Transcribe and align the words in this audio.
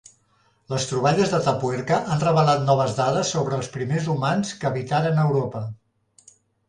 Les 0.73 0.85
troballes 0.91 1.33
d'Atapuerca 1.33 1.99
han 2.15 2.23
revelat 2.25 2.65
noves 2.71 2.95
dades 3.01 3.35
sobre 3.37 3.55
els 3.61 3.69
primers 3.77 4.09
humans 4.15 4.55
que 4.63 4.69
habitaren 4.71 5.23
Europa. 5.29 5.63